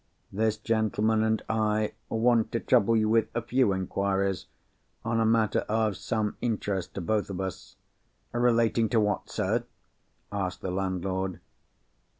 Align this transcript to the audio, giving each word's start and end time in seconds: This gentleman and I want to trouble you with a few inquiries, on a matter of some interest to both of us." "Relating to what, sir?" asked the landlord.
This 0.31 0.57
gentleman 0.57 1.21
and 1.21 1.43
I 1.47 1.93
want 2.09 2.51
to 2.53 2.59
trouble 2.59 2.97
you 2.97 3.07
with 3.07 3.27
a 3.35 3.41
few 3.43 3.71
inquiries, 3.71 4.47
on 5.05 5.19
a 5.19 5.27
matter 5.27 5.59
of 5.69 5.95
some 5.95 6.37
interest 6.41 6.95
to 6.95 7.01
both 7.01 7.29
of 7.29 7.39
us." 7.39 7.75
"Relating 8.31 8.89
to 8.89 8.99
what, 8.99 9.29
sir?" 9.29 9.63
asked 10.31 10.61
the 10.61 10.71
landlord. 10.71 11.39